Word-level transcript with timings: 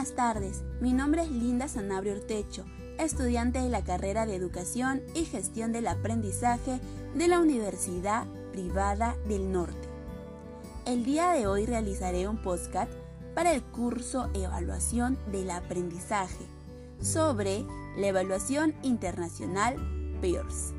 Buenas 0.00 0.16
tardes, 0.16 0.62
mi 0.80 0.94
nombre 0.94 1.20
es 1.20 1.30
Linda 1.30 1.68
Sanabria 1.68 2.14
Ortecho, 2.14 2.64
estudiante 2.98 3.58
de 3.58 3.68
la 3.68 3.84
carrera 3.84 4.24
de 4.24 4.34
Educación 4.34 5.02
y 5.14 5.26
Gestión 5.26 5.72
del 5.72 5.86
Aprendizaje 5.88 6.80
de 7.14 7.28
la 7.28 7.38
Universidad 7.38 8.24
Privada 8.50 9.14
del 9.28 9.52
Norte. 9.52 9.90
El 10.86 11.04
día 11.04 11.32
de 11.32 11.46
hoy 11.46 11.66
realizaré 11.66 12.26
un 12.28 12.40
podcast 12.40 12.90
para 13.34 13.52
el 13.52 13.62
curso 13.62 14.30
Evaluación 14.32 15.18
del 15.30 15.50
Aprendizaje 15.50 16.46
sobre 17.02 17.66
la 17.98 18.06
evaluación 18.06 18.74
internacional 18.82 19.76
PEARS. 20.22 20.72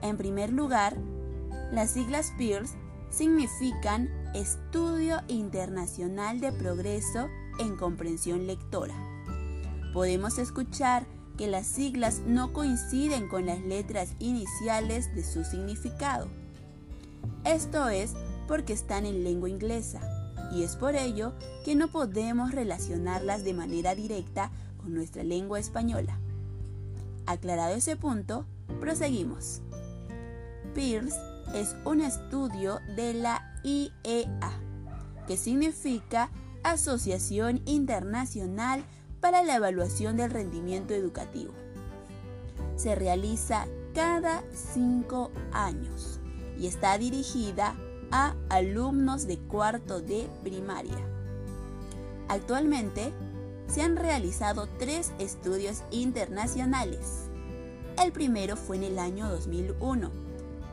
En 0.00 0.16
primer 0.16 0.50
lugar, 0.50 0.96
las 1.72 1.90
siglas 1.90 2.32
PEARS 2.38 2.72
significan 3.10 4.08
Estudio 4.34 5.20
Internacional 5.28 6.40
de 6.40 6.52
Progreso 6.52 7.28
en 7.60 7.76
Comprensión 7.76 8.46
Lectora. 8.46 8.94
Podemos 9.92 10.38
escuchar 10.38 11.06
que 11.36 11.46
las 11.46 11.66
siglas 11.66 12.22
no 12.26 12.52
coinciden 12.52 13.28
con 13.28 13.46
las 13.46 13.60
letras 13.60 14.14
iniciales 14.18 15.14
de 15.14 15.22
su 15.22 15.44
significado. 15.44 16.28
Esto 17.44 17.88
es 17.88 18.14
porque 18.48 18.72
están 18.72 19.06
en 19.06 19.24
lengua 19.24 19.48
inglesa 19.48 20.00
y 20.52 20.62
es 20.62 20.76
por 20.76 20.96
ello 20.96 21.32
que 21.64 21.74
no 21.74 21.88
podemos 21.88 22.52
relacionarlas 22.52 23.44
de 23.44 23.54
manera 23.54 23.94
directa 23.94 24.50
con 24.78 24.94
nuestra 24.94 25.22
lengua 25.22 25.60
española. 25.60 26.18
Aclarado 27.26 27.74
ese 27.74 27.96
punto, 27.96 28.46
proseguimos. 28.80 29.60
PEARS 30.74 31.14
es 31.54 31.76
un 31.84 32.00
estudio 32.00 32.80
de 32.96 33.14
la 33.14 33.60
IEA, 33.64 34.52
que 35.26 35.36
significa 35.36 36.30
Asociación 36.62 37.62
Internacional 37.64 38.84
para 39.20 39.42
la 39.42 39.56
Evaluación 39.56 40.16
del 40.16 40.30
Rendimiento 40.30 40.94
Educativo. 40.94 41.52
Se 42.76 42.94
realiza 42.94 43.66
cada 43.94 44.42
cinco 44.52 45.30
años 45.52 46.20
y 46.58 46.66
está 46.66 46.96
dirigida 46.98 47.76
a 48.10 48.34
alumnos 48.48 49.26
de 49.26 49.38
cuarto 49.38 50.00
de 50.00 50.28
primaria. 50.42 50.98
Actualmente 52.28 53.12
se 53.66 53.82
han 53.82 53.96
realizado 53.96 54.68
tres 54.78 55.12
estudios 55.18 55.82
internacionales. 55.90 57.28
El 58.02 58.12
primero 58.12 58.56
fue 58.56 58.76
en 58.76 58.84
el 58.84 58.98
año 58.98 59.28
2001, 59.28 60.10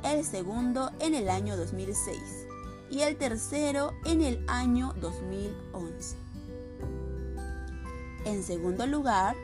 el 0.04 0.26
segundo 0.26 0.92
en 1.00 1.14
el 1.14 1.30
año 1.30 1.58
2006 1.58 2.47
y 2.90 3.02
el 3.02 3.18
tercero 3.18 3.94
en 4.06 4.22
el 4.22 4.44
año 4.48 4.94
2011. 5.00 6.16
En 8.26 8.44
segundo 8.44 8.86
lugar, 8.88 9.36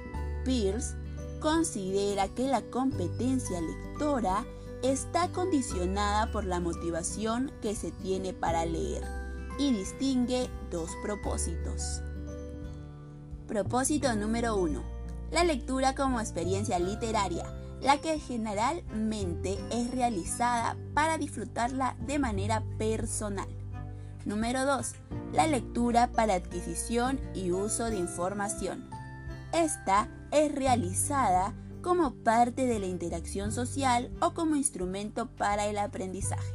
Pierce 0.44 0.96
considera 1.40 2.28
que 2.30 2.48
la 2.48 2.62
competencia 2.62 3.62
lectora 3.62 4.46
está 4.82 5.30
condicionada 5.32 6.32
por 6.32 6.46
la 6.46 6.60
motivación 6.60 7.52
que 7.62 7.76
se 7.76 7.92
tiene 7.92 8.34
para 8.34 8.66
leer 8.66 9.04
y 9.58 9.72
distingue 9.72 10.50
dos 10.70 10.90
propósitos. 11.02 12.02
Propósito 13.48 14.14
número 14.16 14.56
1. 14.58 14.84
La 15.32 15.44
lectura 15.44 15.96
como 15.96 16.20
experiencia 16.20 16.80
literaria, 16.80 17.46
la 17.84 18.00
que 18.00 18.18
generalmente 18.20 19.60
es 19.70 19.92
realizada 19.92 20.78
para 20.94 21.18
disfrutarla 21.18 21.96
de 22.08 22.18
manera 22.18 22.64
personal. 22.78 23.48
Número 24.26 24.66
2. 24.66 24.94
La 25.34 25.48
lectura 25.48 26.10
para 26.12 26.36
adquisición 26.36 27.20
y 27.36 27.52
uso 27.52 27.86
de 27.86 27.98
información. 27.98 28.90
Esta 29.52 30.08
es 30.32 30.56
realizada 30.56 31.54
como 31.82 32.14
parte 32.14 32.66
de 32.66 32.80
la 32.80 32.86
interacción 32.86 33.52
social 33.52 34.10
o 34.22 34.34
como 34.34 34.56
instrumento 34.56 35.28
para 35.28 35.68
el 35.68 35.78
aprendizaje. 35.78 36.54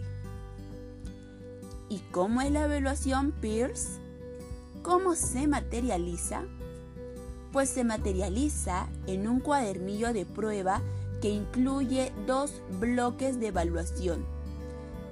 ¿Y 1.90 1.98
cómo 2.10 2.40
es 2.40 2.50
la 2.50 2.64
evaluación 2.64 3.32
Peirce? 3.32 4.00
¿Cómo 4.82 5.14
se 5.14 5.46
materializa? 5.46 6.44
Pues 7.52 7.68
se 7.68 7.84
materializa 7.84 8.88
en 9.06 9.28
un 9.28 9.40
cuadernillo 9.40 10.14
de 10.14 10.24
prueba 10.24 10.80
que 11.20 11.30
incluye 11.30 12.12
dos 12.26 12.62
bloques 12.80 13.40
de 13.40 13.48
evaluación 13.48 14.24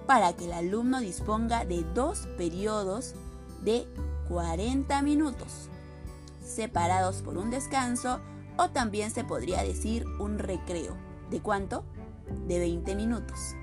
para 0.06 0.34
que 0.34 0.44
el 0.44 0.52
alumno 0.52 1.00
disponga 1.00 1.64
de 1.64 1.82
dos 1.94 2.28
periodos 2.38 3.14
de 3.62 3.86
40 4.28 5.02
minutos, 5.02 5.68
separados 6.44 7.22
por 7.22 7.36
un 7.38 7.50
descanso 7.50 8.20
o 8.56 8.70
también 8.70 9.10
se 9.10 9.24
podría 9.24 9.62
decir 9.62 10.06
un 10.20 10.38
recreo. 10.38 10.96
¿De 11.30 11.40
cuánto? 11.40 11.84
De 12.46 12.58
20 12.58 12.94
minutos. 12.94 13.54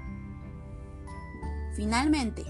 Finalmente, 1.75 2.43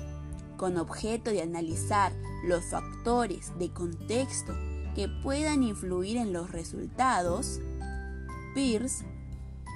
con 0.57 0.77
objeto 0.77 1.29
de 1.29 1.41
analizar 1.41 2.11
los 2.45 2.65
factores 2.65 3.57
de 3.57 3.71
contexto 3.71 4.53
que 4.95 5.07
puedan 5.21 5.63
influir 5.63 6.17
en 6.17 6.33
los 6.33 6.51
resultados, 6.51 7.59
Pierce 8.53 9.05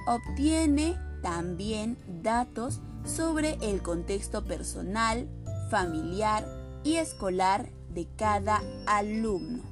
obtiene 0.07 0.97
también 1.21 1.97
datos 2.23 2.81
sobre 3.05 3.57
el 3.61 3.81
contexto 3.81 4.43
personal, 4.45 5.27
familiar 5.69 6.47
y 6.83 6.95
escolar 6.95 7.69
de 7.93 8.07
cada 8.15 8.63
alumno. 8.85 9.63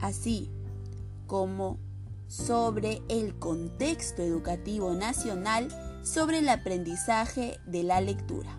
Así 0.00 0.50
como 1.26 1.78
sobre 2.26 3.02
el 3.08 3.38
contexto 3.38 4.22
educativo 4.22 4.94
nacional 4.94 5.68
sobre 6.02 6.38
el 6.38 6.48
aprendizaje 6.48 7.58
de 7.66 7.82
la 7.82 8.00
lectura. 8.00 8.58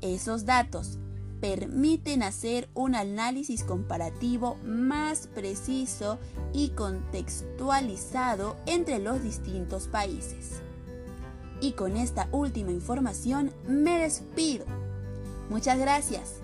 Esos 0.00 0.46
datos 0.46 0.98
permiten 1.40 2.22
hacer 2.22 2.68
un 2.74 2.94
análisis 2.94 3.64
comparativo 3.64 4.56
más 4.64 5.26
preciso 5.28 6.18
y 6.52 6.70
contextualizado 6.70 8.56
entre 8.66 8.98
los 8.98 9.22
distintos 9.22 9.88
países. 9.88 10.60
Y 11.60 11.72
con 11.72 11.96
esta 11.96 12.28
última 12.32 12.70
información 12.70 13.52
me 13.66 13.98
despido. 13.98 14.64
Muchas 15.48 15.78
gracias. 15.78 16.40